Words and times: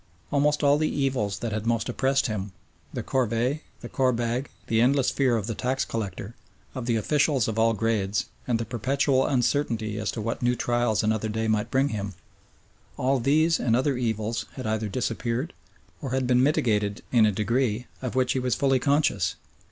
Almost 0.31 0.63
all 0.63 0.79
the 0.79 0.89
evils 0.89 1.37
that 1.41 1.51
had 1.51 1.67
most 1.67 1.87
oppressed 1.87 2.25
him, 2.25 2.53
the 2.91 3.03
corvée, 3.03 3.59
the 3.81 3.87
korbag, 3.87 4.47
the 4.65 4.81
endless 4.81 5.11
fear 5.11 5.37
of 5.37 5.45
the 5.45 5.53
tax 5.53 5.85
collector, 5.85 6.33
of 6.73 6.87
the 6.87 6.95
officials 6.95 7.47
of 7.47 7.59
all 7.59 7.73
grades, 7.75 8.25
and 8.47 8.57
the 8.57 8.65
perpetual 8.65 9.23
uncertainty 9.27 9.99
as 9.99 10.09
to 10.13 10.19
what 10.19 10.41
new 10.41 10.55
trials 10.55 11.03
another 11.03 11.29
day 11.29 11.47
might 11.47 11.69
bring 11.69 11.89
him 11.89 12.15
all 12.97 13.19
these 13.19 13.59
and 13.59 13.75
other 13.75 13.95
evils 13.95 14.47
had 14.53 14.65
either 14.65 14.87
disappeared 14.89 15.53
or 16.01 16.09
had 16.13 16.25
been 16.25 16.41
mitigated 16.41 17.03
in 17.11 17.27
a 17.27 17.31
degree, 17.31 17.85
of 18.01 18.15
which 18.15 18.33
he 18.33 18.39
was 18.39 18.55
fully 18.55 18.79
conscious. 18.79 19.35